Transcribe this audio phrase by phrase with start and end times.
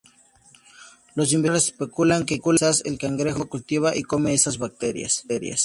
[1.13, 5.27] Los investigadores especulan que quizás el cangrejo cultiva y come esas bacterias.